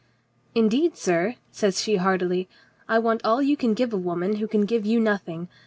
"Indeed, 0.55 0.97
sir," 0.97 1.35
says 1.51 1.79
she 1.83 1.97
heartily, 1.97 2.49
"I 2.89 2.97
want 2.97 3.21
all 3.23 3.39
you 3.43 3.55
can 3.55 3.75
give 3.75 3.93
a 3.93 3.97
woman 3.97 4.37
who 4.37 4.47
can 4.47 4.65
give 4.65 4.83
you 4.83 4.99
nothing. 4.99 5.47